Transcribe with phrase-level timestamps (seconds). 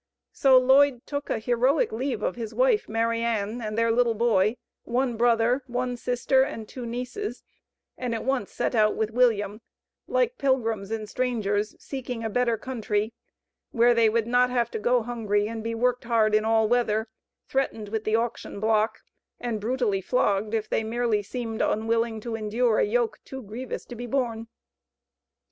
[0.31, 4.57] So Lloyd took a heroic leave of his wife, Mary Ann, and their little boy,
[4.83, 7.43] one brother, one sister, and two nieces,
[7.99, 9.61] and at once set out with William,
[10.07, 13.13] like pilgrims and strangers seeking a better country
[13.69, 17.07] where they would not have to go "hungry" and be "worked hard in all weather,"
[17.47, 19.01] threatened with the auction block,
[19.39, 23.93] and brutally flogged if they merely seemed unwilling to endure a yoke too grievous to
[23.93, 24.47] be borne.